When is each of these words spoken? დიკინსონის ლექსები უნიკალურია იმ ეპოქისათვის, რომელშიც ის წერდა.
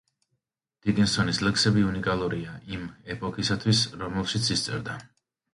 დიკინსონის 0.85 1.41
ლექსები 1.47 1.83
უნიკალურია 1.89 2.55
იმ 2.77 2.89
ეპოქისათვის, 3.17 3.85
რომელშიც 4.05 4.53
ის 4.57 4.69
წერდა. 4.71 5.01